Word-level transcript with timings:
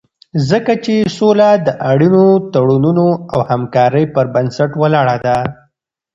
ځکه 0.49 0.73
چې 0.85 0.95
سوله 1.17 1.49
د 1.65 1.67
اړینو 1.91 2.25
تړونونو 2.53 3.07
او 3.33 3.39
همکارۍ 3.49 4.05
پر 4.13 4.25
بنسټ 4.33 4.71
ولاړه 4.81 5.17
ده. 5.25 5.37